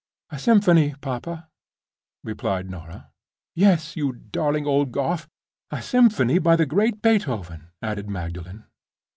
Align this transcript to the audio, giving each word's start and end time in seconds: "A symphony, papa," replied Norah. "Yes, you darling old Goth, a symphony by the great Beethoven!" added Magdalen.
"A 0.31 0.39
symphony, 0.39 0.95
papa," 0.99 1.47
replied 2.23 2.71
Norah. 2.71 3.11
"Yes, 3.53 3.95
you 3.95 4.13
darling 4.13 4.65
old 4.65 4.91
Goth, 4.91 5.27
a 5.69 5.79
symphony 5.79 6.39
by 6.39 6.55
the 6.55 6.65
great 6.65 7.03
Beethoven!" 7.03 7.67
added 7.83 8.09
Magdalen. 8.09 8.65